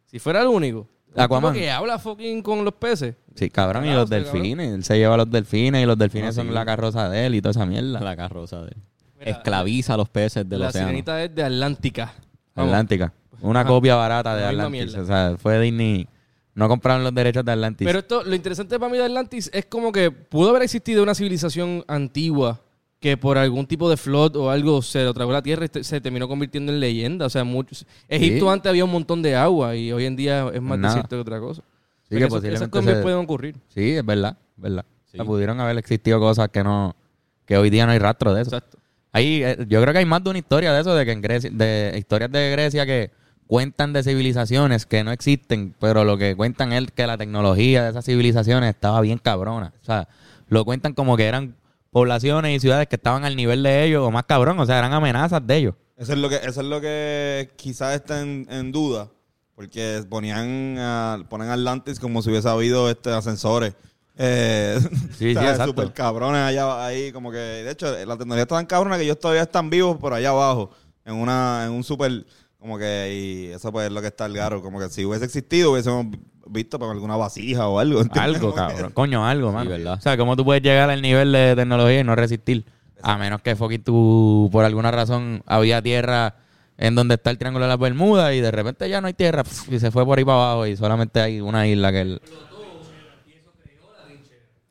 [0.07, 0.89] Si fuera el único.
[1.15, 1.55] Un Aquaman.
[1.55, 3.15] que habla fucking con los peces.
[3.35, 4.33] Sí, cabrón, y los cabrón.
[4.33, 4.75] delfines.
[4.75, 6.53] Él se lleva a los delfines y los delfines Ah, son sí.
[6.53, 8.01] la carroza de él y toda esa mierda.
[8.01, 8.73] La carroza de
[9.19, 10.89] Mira, Esclaviza a los peces del la océano.
[10.89, 12.15] sirenita es de Atlántica.
[12.55, 12.73] Vamos.
[12.73, 13.13] Atlántica.
[13.41, 13.69] Una Ajá.
[13.69, 14.95] copia barata de La Atlantis.
[14.97, 16.07] O sea, fue Disney.
[16.55, 17.87] No compraron los derechos de Atlantis.
[17.87, 21.15] Pero esto, lo interesante para mí de Atlantis es como que pudo haber existido una
[21.15, 22.61] civilización antigua
[22.99, 26.01] que por algún tipo de flood o algo se lo tragó la tierra y se
[26.01, 27.27] terminó convirtiendo en leyenda.
[27.27, 28.51] O sea, muchos, Egipto Sí.
[28.53, 30.95] antes había un montón de agua y hoy en día es más Nada.
[30.95, 31.63] desierto que otra cosa.
[32.11, 33.55] Sí, que eso- esas cosas se- pueden ocurrir.
[33.69, 34.85] Sí, es verdad, es verdad.
[35.05, 35.11] Sí.
[35.13, 36.97] O sea, pudieron haber existido cosas que no,
[37.45, 38.57] que hoy día no hay rastro de eso.
[38.57, 38.78] Exacto.
[39.13, 41.51] Hay, eh, yo creo que hay más de una historia de eso, de que Grecia,
[41.53, 43.11] de historias de Grecia que
[43.47, 47.91] cuentan de civilizaciones que no existen, pero lo que cuentan es que la tecnología de
[47.91, 49.73] esas civilizaciones estaba bien cabrona.
[49.81, 50.09] O sea,
[50.49, 51.57] lo cuentan como que eran
[51.91, 54.93] poblaciones y ciudades que estaban al nivel de ellos o más cabrón, o sea, eran
[54.93, 55.75] amenazas de ellos.
[55.97, 59.09] Eso es lo que, eso es lo que quizás está en, en duda.
[59.55, 63.75] Porque ponían a- ponen Atlantis como si hubiese habido este ascensores.
[64.19, 64.79] Eh,
[65.17, 65.41] Sí, sí.
[65.65, 69.19] Súper cabrones allá ahí, como que, de hecho, la tecnología está tan cabrona que ellos
[69.19, 70.71] todavía están vivos por allá abajo,
[71.05, 72.27] en una, en un súper,
[72.59, 75.25] como que, y eso pues es lo que está el garo, como que si hubiese
[75.25, 76.07] existido hubiésemos
[76.47, 78.01] visto por alguna vasija o algo.
[78.01, 78.37] ¿entiendes?
[78.37, 78.93] Algo, cabrón.
[78.93, 79.71] Coño, algo, mano.
[79.71, 79.95] verdad.
[79.95, 82.65] O sea, ¿cómo tú puedes llegar al nivel de tecnología y no resistir?
[83.03, 86.35] A menos que fucking tú, por alguna razón, había tierra
[86.77, 89.43] en donde está el Triángulo de las Bermudas y de repente ya no hay tierra
[89.69, 92.23] y se fue por ahí para abajo y solamente hay una isla que él...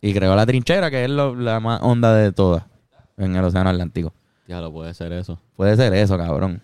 [0.08, 2.63] Y creó la trinchera, que es lo- la más honda de todas
[3.17, 4.13] en el Océano Atlántico.
[4.48, 5.39] Ya lo puede ser eso.
[5.56, 6.62] Puede ser eso, cabrón.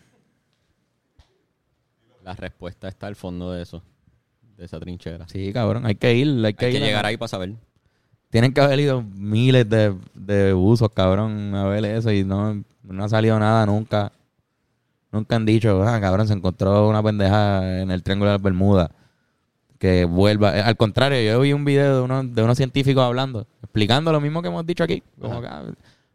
[2.24, 3.84] La respuesta está al fondo de eso.
[4.58, 5.28] De esa trinchera.
[5.28, 5.86] Sí, cabrón.
[5.86, 7.54] Hay que ir, hay que Hay que llegar ahí para saber.
[8.30, 13.04] Tienen que haber ido miles de, de usos, cabrón, a ver eso y no, no
[13.04, 14.12] ha salido nada nunca.
[15.12, 18.90] Nunca han dicho, ah, cabrón, se encontró una pendeja en el Triángulo de las Bermudas.
[19.84, 20.58] Que vuelva.
[20.58, 24.22] Eh, Al contrario, yo vi un video de, uno, de unos científicos hablando, explicando lo
[24.22, 25.04] mismo que hemos dicho aquí.
[25.20, 25.66] Como que, ah,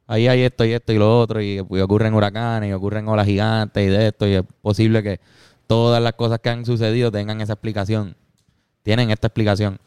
[0.07, 3.27] ahí hay esto y esto y lo otro, y, y ocurren huracanes, y ocurren olas
[3.27, 5.21] gigantes y de esto, y es posible que
[5.67, 8.17] todas las cosas que han sucedido tengan esa explicación.
[8.85, 9.79] Tienen esta explicación.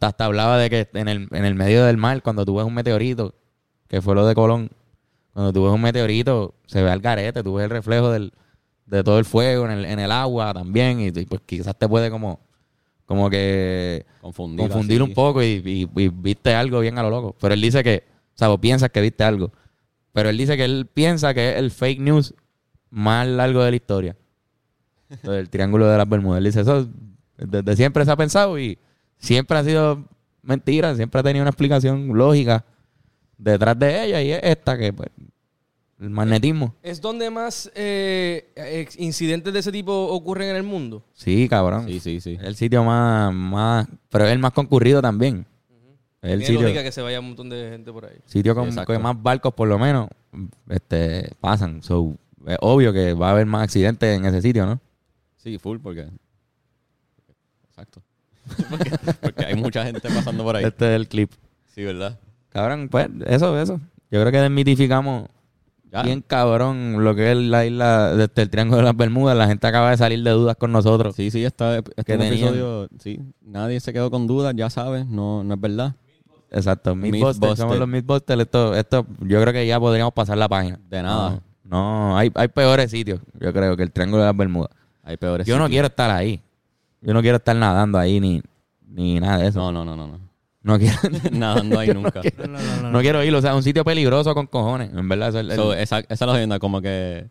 [0.00, 2.72] Hasta hablaba de que en el, en el medio del mar, cuando tú ves un
[2.72, 3.34] meteorito,
[3.86, 4.70] que fue lo de Colón,
[5.34, 8.32] cuando tú ves un meteorito, se ve al garete, tú ves el reflejo del,
[8.86, 11.86] de todo el fuego en el, en el agua también, y, y pues quizás te
[11.86, 12.40] puede como,
[13.06, 14.04] como que
[14.68, 15.02] Confundir.
[15.02, 17.34] un poco y, y- y viste algo bien a lo loco.
[17.40, 19.52] Pero él dice que, o sea, vos piensas que viste algo,
[20.12, 22.34] pero él dice que él piensa que es el fake news
[22.90, 24.16] más largo de la historia.
[25.22, 26.38] Del Triángulo de las Bermudas.
[26.38, 26.88] Él dice, eso
[27.38, 28.76] desde siempre se ha pensado y
[29.18, 30.04] siempre ha sido
[30.42, 32.64] mentira, siempre ha tenido una explicación lógica
[33.38, 35.10] detrás de ella y es esta que, pues,
[35.98, 36.74] el magnetismo.
[36.82, 41.02] ¿Es donde más eh, incidentes de ese tipo ocurren en el mundo?
[41.14, 41.86] Sí, cabrón.
[41.86, 42.36] Sí, sí, sí.
[42.40, 45.46] Es el sitio más, más, pero es el más concurrido también.
[46.20, 48.16] Es el Tiene sitio, lógica que se vaya un montón de gente por ahí.
[48.26, 50.08] sitio con, con más barcos por lo menos
[50.68, 51.82] este pasan.
[51.82, 54.80] So, es obvio que va a haber más accidentes en ese sitio, ¿no?
[55.36, 56.08] Sí, full, porque.
[57.68, 58.02] Exacto.
[58.70, 60.64] porque, porque hay mucha gente pasando por ahí.
[60.64, 61.32] Este es el clip.
[61.74, 62.18] Sí, ¿verdad?
[62.50, 63.80] Cabrón, pues, eso, eso.
[64.10, 65.28] Yo creo que desmitificamos
[65.92, 66.02] Ya.
[66.02, 69.36] bien cabrón lo que es la isla desde el Triángulo de las Bermudas.
[69.36, 71.14] La gente acaba de salir de dudas con nosotros.
[71.14, 72.88] Sí, sí, está, este Que episodio.
[72.98, 75.94] Sí, nadie se quedó con dudas, ya sabes, no, no es verdad.
[76.50, 78.42] Exacto, Mythbusters, somos los Mythbusters.
[78.42, 80.78] Esto, esto, yo creo que ya podríamos pasar la página.
[80.88, 81.42] De nada.
[81.64, 84.70] No, no, hay, hay peores sitios, yo creo, que el Triángulo de las Bermudas.
[85.02, 85.46] Hay peores.
[85.46, 86.40] Yo no quiero estar ahí.
[87.00, 88.42] Yo no quiero estar nadando ahí ni,
[88.88, 89.60] ni nada de eso.
[89.60, 90.06] No, no, no, no.
[90.08, 90.25] no.
[90.66, 90.98] No quiero,
[91.32, 92.20] Nadando ahí nunca.
[92.90, 93.34] no quiero ir.
[93.34, 94.90] O sea, un sitio peligroso con cojones.
[94.92, 97.28] En verdad, eso es el- So, esa, esa es la leyenda, como que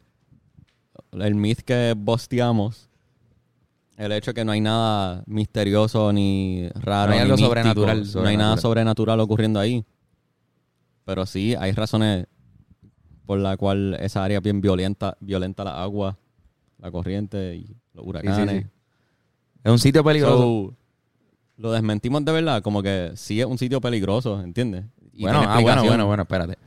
[1.11, 2.89] el myth que bosteamos,
[3.97, 7.07] el hecho de que no hay nada misterioso ni raro.
[7.09, 9.83] No hay ni algo místico, sobrenatural, No hay nada sobrenatural ocurriendo ahí.
[11.05, 12.25] Pero sí, hay razones
[13.25, 16.17] por la cual esa área es bien violenta, violenta la agua,
[16.79, 18.63] la corriente y los huracanes.
[18.63, 18.69] sí.
[19.63, 20.37] es un sitio peligroso.
[20.37, 20.73] So,
[21.57, 24.85] lo desmentimos de verdad, como que sí es un sitio peligroso, ¿entiendes?
[25.13, 26.57] Y bueno, ah, bueno, bueno, bueno, espérate.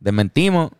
[0.00, 0.70] Desmentimos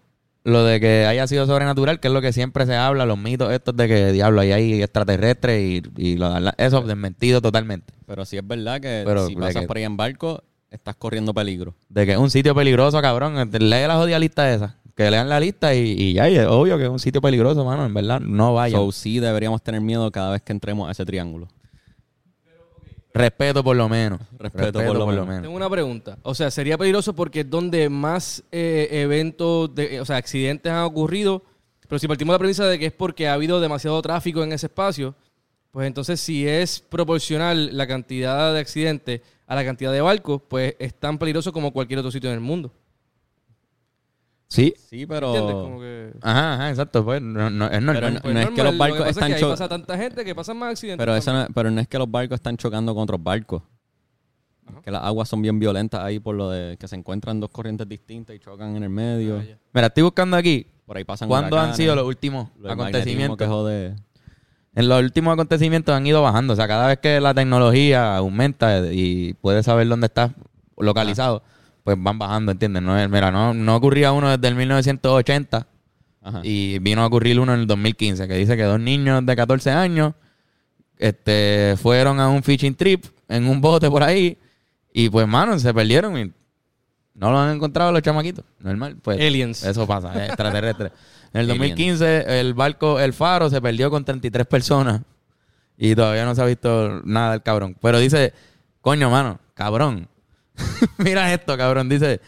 [0.45, 3.53] lo de que haya sido sobrenatural, que es lo que siempre se habla, los mitos
[3.53, 7.93] estos de que, diablo, ahí hay extraterrestres y, y lo- eso desmentido totalmente.
[8.07, 11.35] Pero sí es verdad que Pero si pasas que- por ahí en barco, estás corriendo
[11.35, 11.75] peligro.
[11.89, 13.35] De que es un sitio peligroso, cabrón.
[13.53, 14.77] Lee la jodida lista esa.
[14.95, 17.65] que lean la lista y, y ya, y es obvio que es un sitio peligroso,
[17.67, 18.81] mano, en verdad, no vayan.
[18.81, 21.49] So, sí deberíamos tener miedo cada vez que entremos a ese triángulo.
[23.17, 24.21] Respeto por lo menos.
[24.39, 25.43] Respeto por lo menos.
[25.43, 26.19] Tengo una pregunta.
[26.23, 30.85] O sea, sería peligroso porque es donde más eh, eventos, de, o sea, accidentes han
[30.85, 31.43] ocurrido.
[31.89, 34.53] Pero si partimos de la premisa de que es porque ha habido demasiado tráfico en
[34.53, 35.15] ese espacio,
[35.71, 40.75] pues entonces si es proporcional la cantidad de accidentes a la cantidad de barcos, pues
[40.79, 42.73] es tan peligroso como cualquier otro sitio en el mundo.
[44.49, 44.75] Sí.
[44.79, 45.29] Sí, pero...
[45.35, 45.55] ¿Entiendes?
[45.57, 46.13] Como que...
[46.23, 47.05] Ajá, ajá, exacto.
[47.05, 47.95] Pues no, no- es normal.
[47.95, 49.69] Pero no- pues es que los Lo barcos pasa están es que cho- ahí pasa
[49.69, 50.99] tanta gente que pasan más accidentes.
[51.03, 53.63] Pero, eso no, pero no es que los barcos están chocando con otros barcos.
[54.85, 57.89] Que las aguas son bien violentas ahí por lo de que se encuentran dos corrientes
[57.89, 59.39] distintas y chocan en el medio.
[59.39, 59.57] Ah.
[59.73, 63.39] Mira, estoy buscando aquí Por ahí pasan cuándo han sido los últimos lo acontecimientos.
[63.39, 63.95] que jode.
[64.75, 66.53] En los últimos acontecimientos han ido bajando.
[66.53, 70.33] O sea, cada vez que la tecnología aumenta y puedes saber dónde estás
[70.77, 71.43] localizado,
[71.87, 72.83] pues van bajando, ¿entiendes?
[72.83, 75.69] No, es- mira, no, no ocurría uno desde el 1980
[76.21, 76.41] Ajá.
[76.43, 79.71] y vino a ocurrir uno en el 2015, que dice que dos niños de 14
[79.71, 80.15] años
[80.99, 84.37] este, fueron a un fishing trip en un bote por ahí
[84.93, 86.33] y pues, mano, se perdieron y
[87.15, 88.45] no lo han encontrado los chamaquitos.
[88.59, 89.21] Normal, pues.
[89.21, 89.63] Aliens.
[89.63, 90.91] Eso pasa, es extraterrestre.
[91.33, 91.59] En el Aliens.
[91.77, 95.03] 2015 el barco El Faro se perdió con 33 personas
[95.77, 97.77] y todavía no se ha visto nada del cabrón.
[97.81, 98.33] Pero dice,
[98.81, 100.09] coño, mano, cabrón.
[100.99, 101.89] Mira esto, cabrón.
[101.89, 102.21] Dice,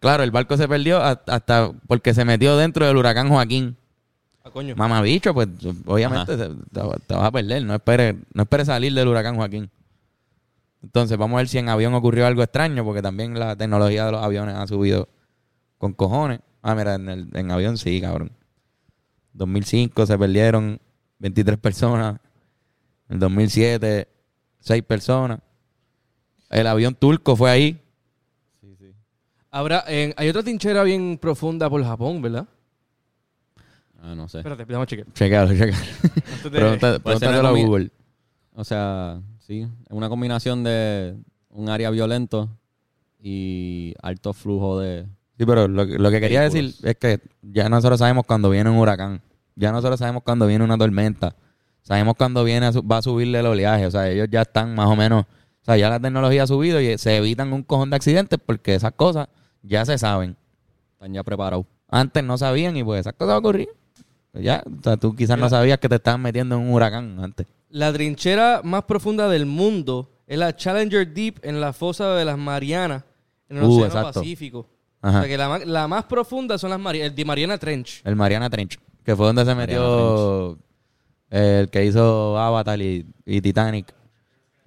[0.00, 3.76] claro, el barco se perdió ha- hasta porque se metió dentro del huracán Joaquín.
[4.44, 4.74] Ah, coño.
[4.76, 5.48] Mamabicho, pues
[5.86, 6.80] obviamente te
[7.14, 7.62] vas a perder.
[7.64, 9.70] No esperes no esperes salir del huracán Joaquín.
[10.82, 14.12] Entonces, vamos a ver si en avión ocurrió algo extraño, porque también la tecnología de
[14.12, 15.08] los aviones ha subido
[15.76, 16.40] con cojones.
[16.62, 18.30] Ah, mira, en, el, en avión sí, cabrón.
[19.32, 20.80] 2005 se perdieron
[21.18, 22.20] 23 personas.
[23.08, 24.08] En 2007,
[24.60, 25.40] 6 personas.
[26.50, 27.80] El avión turco fue ahí.
[29.50, 32.46] Habrá, en- hay otra trinchera bien profunda por Japón, ¿verdad?
[34.00, 34.38] Ah, no sé.
[34.38, 35.12] Espérate, vamos a chequear.
[35.12, 35.72] Chequealo, chequalo.
[35.72, 37.90] Antes de- Pregunta- Pregúntatelo a Google.
[38.54, 41.16] O sea, sí, es una combinación de
[41.50, 42.48] un área violento
[43.20, 45.06] y alto flujo de...
[45.38, 48.68] Sí, pero lo, que- lo que quería decir es que ya nosotros sabemos cuando viene
[48.70, 49.20] un huracán.
[49.56, 51.34] Ya nosotros sabemos cuando viene una tormenta.
[51.82, 53.86] Sabemos cuando viene a su- va a subirle el oleaje.
[53.86, 55.24] O sea, ellos ya están más o menos...
[55.68, 58.74] O sea, ya la tecnología ha subido y se evitan un cojón de accidentes porque
[58.74, 59.28] esas cosas
[59.62, 60.34] ya se saben.
[60.94, 61.66] Están ya preparados.
[61.90, 63.68] Antes no sabían y pues esas cosas ocurrían.
[64.32, 67.22] Pues ya, o sea, tú quizás no sabías que te estaban metiendo en un huracán
[67.22, 67.46] antes.
[67.68, 72.38] La trinchera más profunda del mundo es la Challenger Deep en la fosa de las
[72.38, 73.04] Marianas,
[73.50, 74.20] en el Uh, Océano exacto.
[74.20, 74.66] Pacífico.
[75.02, 75.18] Ajá.
[75.18, 78.00] O sea que la, más profunda son las Marianas, el de Mariana Trench.
[78.04, 80.56] El Mariana Trench, que fue donde se metió
[81.28, 83.97] el que hizo Avatar y, y Titanic.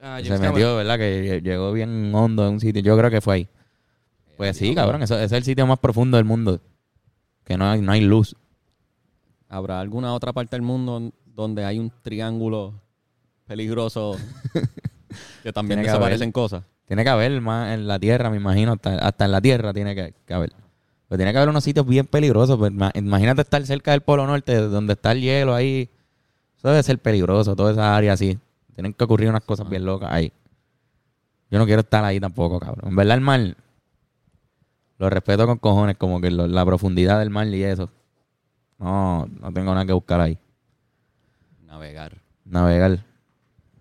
[0.01, 0.53] Ah, se James Cameron.
[0.55, 0.97] metió, ¿verdad?
[0.97, 2.81] Que llegó bien hondo en un sitio.
[2.81, 3.47] Yo creo que fue ahí.
[4.37, 5.03] Pues sí, cabrón.
[5.03, 6.59] Eso, ese es el sitio más profundo del mundo.
[7.43, 8.35] Que no hay, no hay luz.
[9.47, 12.73] ¿Habrá alguna otra parte del mundo donde hay un triángulo
[13.45, 14.17] peligroso
[15.43, 16.63] que también Tiene que desaparecen cosas?
[16.87, 18.73] Tiene que haber más en la tierra, me imagino.
[18.73, 20.51] Hasta, hasta en la tierra tiene que, que haber.
[21.07, 22.57] Pero tiene que haber unos sitios bien peligrosos.
[22.57, 25.89] Pues, ima- imagínate estar cerca del Polo Norte, donde está el hielo ahí.
[26.57, 28.39] Eso debe ser peligroso, toda esa área así.
[28.75, 30.31] Tienen que ocurrir unas cosas bien locas ahí.
[31.49, 32.89] Yo no quiero estar ahí tampoco, cabrón.
[32.89, 33.55] En verdad, el mar
[34.97, 37.89] lo respeto con cojones, como que lo- la profundidad del mar y eso.
[38.77, 40.37] No, no tengo nada que buscar ahí.
[41.65, 42.21] Navegar.
[42.45, 43.03] Navegar.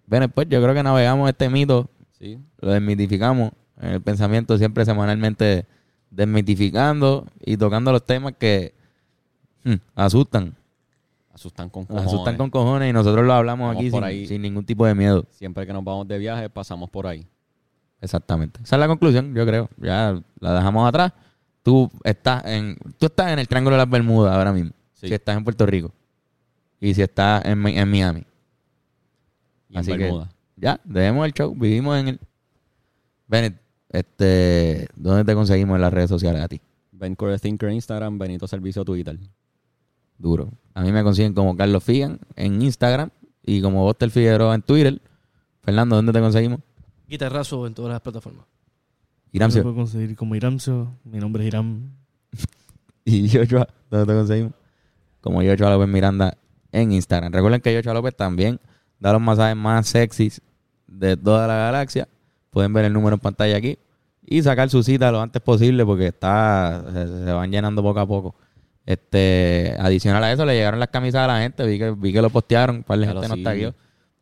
[0.06, 2.38] Bueno, pues yo creo que navegamos este mito ¿Sí?
[2.58, 5.66] lo desmitificamos en el pensamiento siempre semanalmente
[6.10, 8.74] desmitificando y tocando los temas que
[9.64, 10.54] hmm, asustan,
[11.32, 12.06] Asustan con nos cojones.
[12.12, 14.26] asustan con cojones y nosotros lo hablamos Vamos aquí por sin, ahí.
[14.26, 15.24] sin ningún tipo de miedo.
[15.30, 17.26] Siempre que nos vamos de viaje, pasamos por ahí.
[18.00, 18.60] Exactamente.
[18.62, 19.68] Esa es la conclusión, yo creo.
[19.76, 21.12] Ya la dejamos atrás.
[21.62, 24.72] Tú estás en, tú estás en el Triángulo de las Bermudas ahora mismo.
[24.94, 25.08] Sí.
[25.08, 25.92] Si estás en Puerto Rico.
[26.80, 28.24] Y si estás en, en Miami.
[29.68, 30.30] Y Así en que Bermuda.
[30.56, 31.54] ya, dejemos el show.
[31.54, 32.20] Vivimos en el...
[33.28, 36.60] Bennett, este, ¿dónde te conseguimos en las redes sociales a ti?
[36.90, 39.16] Ben Core Thinker Instagram, Benito Servicio Twitter.
[40.18, 40.50] Duro.
[40.74, 43.10] A mí me consiguen como Carlos Figan en Instagram
[43.42, 45.00] y como Boster Figueroa en Twitter.
[45.62, 46.60] Fernando, ¿dónde te conseguimos?
[47.08, 48.46] Guitarrazo en todas las plataformas.
[49.32, 49.62] Iramcio.
[49.62, 50.96] puedo conseguir como Iramcio.
[51.04, 51.90] Mi nombre es Iram.
[53.04, 54.52] Y Yochoa, ¿dónde te conseguimos?
[55.20, 56.36] Como Yochoa López Miranda
[56.70, 57.32] en Instagram.
[57.32, 58.60] Recuerden que Yochoa López también
[59.00, 60.40] da los masajes más sexys
[60.86, 62.08] de toda la galaxia.
[62.50, 63.78] Pueden ver el número en pantalla aquí
[64.24, 68.06] y sacar su cita lo antes posible porque está se, se van llenando poco a
[68.06, 68.34] poco.
[68.86, 72.22] Este, adicional a eso le llegaron las camisas a la gente, vi que vi que
[72.22, 73.44] lo postearon, un par de Ya gente nos sí.
[73.44, 73.74] tagueó.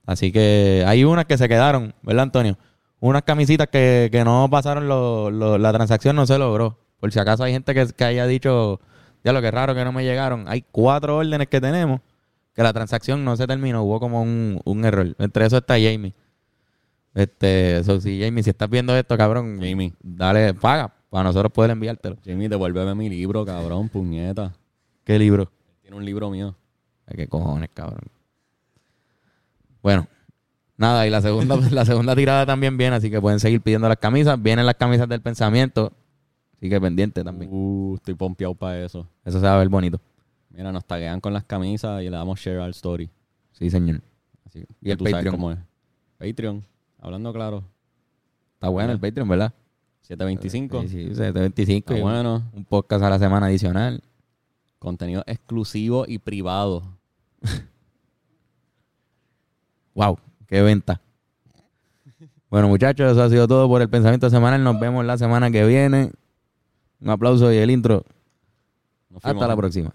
[0.06, 2.58] Así que hay unas que se quedaron, ¿verdad, Antonio?
[3.00, 6.78] Unas camisitas que, que no pasaron lo- lo- la transacción, no se logró.
[7.00, 8.80] Por si acaso hay gente que, que haya dicho
[9.24, 10.44] Ya lo que raro que no me llegaron.
[10.48, 12.00] Hay cuatro órdenes que tenemos
[12.54, 13.82] que la transacción no se terminó.
[13.84, 15.14] Hubo como un, un error.
[15.18, 16.12] Entre eso está Jamie.
[17.14, 19.92] Este, so, si Jamie, si estás viendo esto, cabrón, Jamie.
[20.02, 22.16] dale, paga para nosotros poder enviártelo.
[22.24, 24.54] Jamie, devuélveme mi libro, cabrón, puñeta.
[25.04, 25.50] ¿Qué libro?
[25.80, 26.54] Tiene un libro mío.
[27.06, 28.00] Ay, qué cojones, cabrón.
[29.82, 30.06] Bueno,
[30.76, 33.96] nada, y la segunda, la segunda tirada también viene, así que pueden seguir pidiendo las
[33.98, 34.40] camisas.
[34.40, 35.92] Vienen las camisas del pensamiento.
[36.56, 37.50] Así que pendiente también.
[37.52, 39.08] Uh, estoy pompeado para eso.
[39.24, 40.00] Eso se va a ver bonito.
[40.50, 43.08] Mira, nos taguean con las camisas y le damos share al story.
[43.52, 44.02] Sí, señor.
[44.44, 45.34] Así Y el tú sabes Patreon.
[45.36, 45.58] cómo es.
[46.18, 46.64] Patreon,
[47.00, 47.64] hablando claro.
[48.54, 49.54] Está bueno el Patreon, ¿verdad?
[50.08, 50.82] 725.
[50.82, 51.92] Sí, sí, 725.
[51.92, 52.50] Está y un- bueno.
[52.54, 54.02] Un podcast a la semana adicional.
[54.78, 56.82] Contenido exclusivo y privado.
[59.94, 60.16] Wow,
[60.46, 61.00] qué venta.
[62.50, 64.62] Bueno, muchachos, eso ha sido todo por el pensamiento semanal.
[64.62, 66.12] Nos vemos la semana que viene.
[67.00, 68.04] Un aplauso y el intro.
[69.20, 69.92] Hasta la próxima.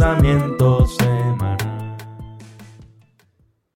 [0.00, 0.49] El pensamiento